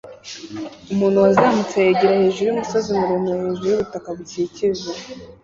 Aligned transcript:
Umuntu 0.93 1.17
wazamutse 1.25 1.75
yegera 1.85 2.19
hejuru 2.21 2.45
yumusozi 2.47 2.89
muremure 2.97 3.35
hejuru 3.41 3.67
yubutaka 3.71 4.07
bukikije 4.17 4.87